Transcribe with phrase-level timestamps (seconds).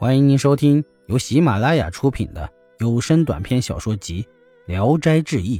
[0.00, 4.22] 欢迎您收听由喜马拉雅出品的有声短篇小说集
[4.64, 5.58] 《聊斋志异》，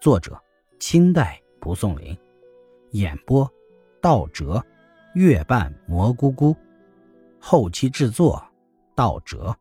[0.00, 0.36] 作者
[0.80, 2.18] 清代蒲松龄，
[2.90, 3.48] 演播
[4.02, 4.60] 道哲、
[5.14, 6.56] 月半蘑菇菇，
[7.38, 8.44] 后期制作
[8.96, 9.56] 道哲。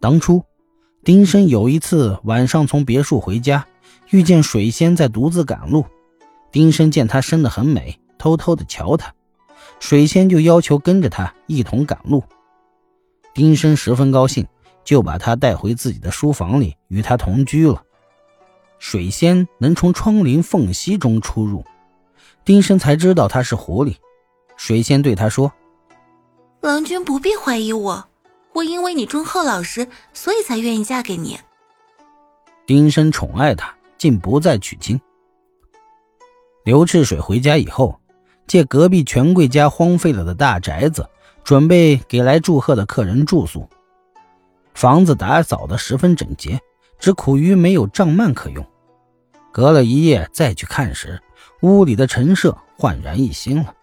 [0.00, 0.42] 当初，
[1.04, 3.64] 丁生有一次晚上从别墅回家，
[4.10, 5.86] 遇见水仙在独自赶路。
[6.50, 9.14] 丁生见她生得很美，偷偷的瞧她。
[9.80, 12.22] 水仙就要求跟着他一同赶路，
[13.32, 14.46] 丁生十分高兴，
[14.84, 17.82] 就把他带回自己的书房里与他同居了。
[18.78, 21.64] 水仙能从窗棂缝隙中出入，
[22.44, 23.96] 丁生才知道他是狐狸。
[24.56, 25.52] 水仙对他说
[26.60, 28.08] ：“郎君不必怀疑我，
[28.52, 31.38] 我因为你忠厚老实，所以才愿意嫁给你。”
[32.66, 35.00] 丁生宠爱她，竟不再娶亲。
[36.64, 37.98] 刘赤水回家以后。
[38.48, 41.08] 借隔壁权贵家荒废了的大宅子，
[41.44, 43.68] 准备给来祝贺的客人住宿。
[44.74, 46.58] 房子打扫得十分整洁，
[46.98, 48.66] 只苦于没有帐幔可用。
[49.52, 51.20] 隔了一夜再去看时，
[51.62, 53.74] 屋里的陈设焕然一新了。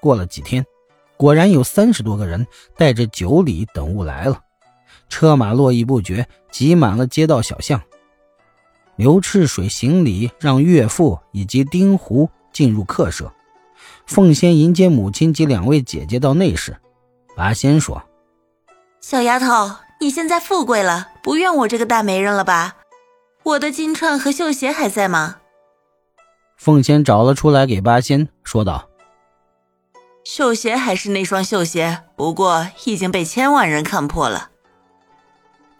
[0.00, 0.64] 过了几天，
[1.16, 2.46] 果然有三十多个人
[2.76, 4.40] 带着酒礼等物来了，
[5.08, 7.80] 车马络绎不绝，挤满了街道小巷。
[8.96, 13.32] 刘赤水行礼，让岳父以及丁湖进入客舍。
[14.06, 16.76] 凤仙迎接母亲及两位姐姐到内室，
[17.34, 18.02] 八仙说
[19.00, 22.76] ：“小丫头，你现在富贵了，不怨我这个大媒人了吧？
[23.42, 25.36] 我的金钏和绣鞋还在吗？”
[26.56, 28.88] 凤仙找了出来给八仙，说道
[30.22, 34.50] ：“绣鞋还是那双绣鞋，不过已经被千万人看破了。”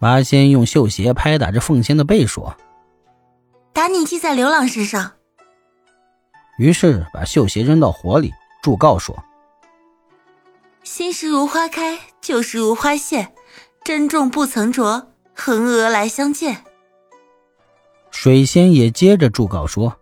[0.00, 2.56] 八仙用绣鞋拍打着凤仙的背，说
[3.72, 5.12] ：“打你记在刘郎身上。”
[6.56, 9.24] 于是把绣鞋扔到火里，祝告说
[10.84, 13.32] ：“新时如花开，旧时如花谢，
[13.84, 16.64] 珍重不曾着，横娥来相见。”
[18.12, 19.96] 水仙也接着祝告说：“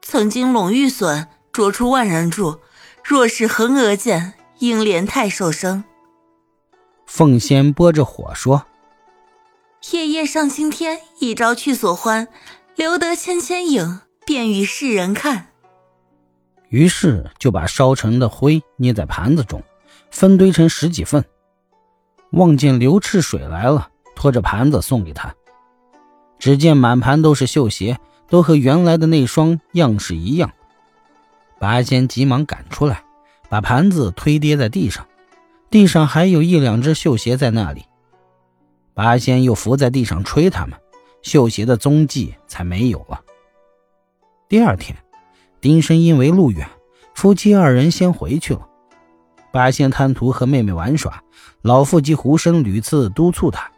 [0.00, 2.60] 曾经陇玉损，着出万人住，
[3.04, 5.84] 若是横娥见，应怜太受生。”
[7.06, 8.64] 凤仙拨着火说
[9.92, 12.26] ：“夜夜上青天，一朝去所欢，
[12.74, 15.46] 留得纤纤影。”便与世人看，
[16.68, 19.62] 于是就把烧成的灰捏在盘子中，
[20.10, 21.24] 分堆成十几份。
[22.32, 25.32] 望见刘赤水来了，拖着盘子送给他。
[26.40, 27.98] 只见满盘都是绣鞋，
[28.28, 30.52] 都和原来的那双样式一样。
[31.60, 33.04] 八仙急忙赶出来，
[33.48, 35.06] 把盘子推跌在地上，
[35.70, 37.84] 地上还有一两只绣鞋在那里。
[38.92, 40.76] 八仙又伏在地上吹他们，
[41.22, 43.20] 绣鞋的踪迹才没有了。
[44.48, 44.96] 第二天，
[45.60, 46.68] 丁生因为路远，
[47.14, 48.60] 夫妻二人先回去了。
[49.52, 51.20] 八仙贪图和妹妹玩耍，
[51.62, 53.68] 老妇及胡生屡次督促他，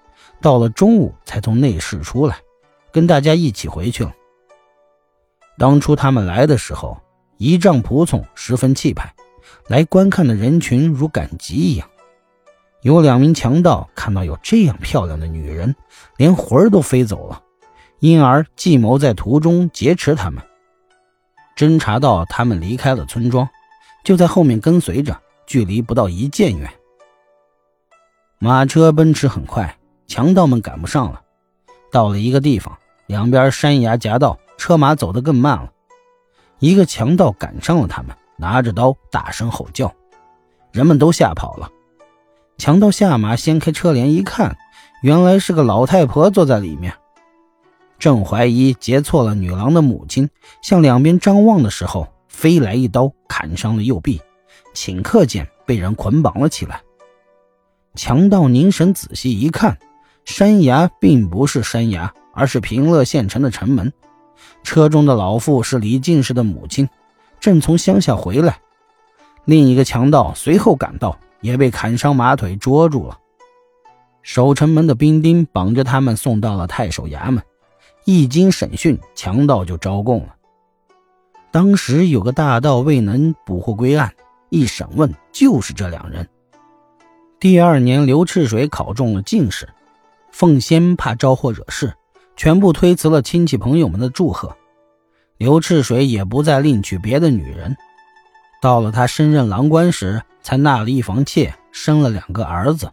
[0.42, 2.36] 到了中午才从内室出来，
[2.92, 4.12] 跟大家一起回去了。
[5.56, 7.00] 当初他们来的时候，
[7.38, 9.14] 仪仗仆从十分气派，
[9.68, 11.88] 来观看的人群如赶集一样。
[12.82, 15.74] 有两名强盗看到有这样漂亮的女人，
[16.18, 17.42] 连魂儿都飞走了，
[18.00, 20.42] 因而计谋在途中劫持他们。
[21.58, 23.48] 侦查到他们离开了村庄，
[24.04, 26.70] 就在后面跟随着，距离不到一箭远。
[28.38, 29.76] 马车奔驰很快，
[30.06, 31.20] 强盗们赶不上了。
[31.90, 35.72] 到了一个地方，两边山崖夹道，车马走得更慢了。
[36.60, 39.92] 一个强盗赶上了他们，拿着刀大声吼叫，
[40.70, 41.68] 人们都吓跑了。
[42.56, 44.56] 强盗下马掀开车帘一看，
[45.02, 46.94] 原来是个老太婆坐在里面。
[47.98, 50.28] 正怀疑劫错了女郎的母亲，
[50.62, 54.20] 向两边张望的时候，飞来一刀砍伤了右臂，
[54.74, 56.80] 顷刻间被人捆绑了起来。
[57.96, 59.76] 强盗凝神仔细一看，
[60.24, 63.92] 山崖并不是山崖，而是平乐县城的城门。
[64.62, 66.88] 车中的老妇是李进士的母亲，
[67.40, 68.60] 正从乡下回来。
[69.44, 73.18] 另一个强盗随后赶到，也被砍伤马腿，捉住了。
[74.22, 77.42] 守城门的兵丁绑着他们送到了太守衙门。
[78.10, 80.34] 一经审讯，强盗就招供了。
[81.50, 84.14] 当时有个大盗未能捕获归案，
[84.48, 86.26] 一审问就是这两人。
[87.38, 89.68] 第二年，刘赤水考中了进士，
[90.32, 91.92] 凤仙怕招祸惹事，
[92.34, 94.56] 全部推辞了亲戚朋友们的祝贺。
[95.36, 97.76] 刘赤水也不再另娶别的女人。
[98.62, 102.90] 到了他升任郎官时，才纳了一房妾，生了两个儿子。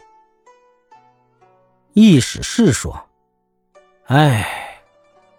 [1.94, 3.02] 易史是说
[4.08, 4.64] ：“哎。”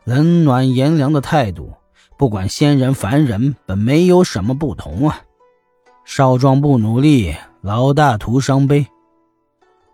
[0.07, 1.73] 冷暖炎凉的态度，
[2.17, 5.23] 不管仙人凡人，本没有什么不同啊。
[6.05, 8.87] 少壮不努力，老大徒伤悲。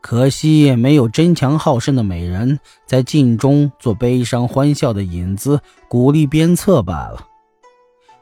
[0.03, 7.29] 可惜没有争强好胜的美人在镜中做悲伤欢笑的影子，鼓励鞭策罢了。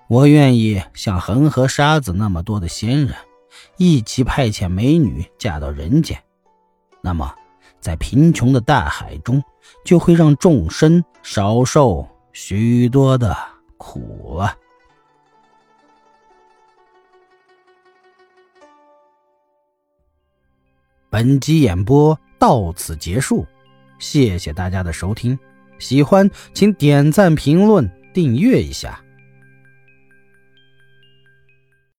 [0.06, 3.16] 我愿意像恒河沙子那么多的仙人，
[3.78, 6.16] 一起派遣美女嫁到人间。
[7.02, 7.34] 那么，
[7.80, 9.42] 在贫穷的大海中，
[9.84, 13.36] 就会让众生少受许多的
[13.76, 14.56] 苦啊。
[21.08, 23.44] 本集演播到此结束，
[23.98, 25.36] 谢谢大家的收听。
[25.78, 29.02] 喜欢请点赞、评论、订阅一下。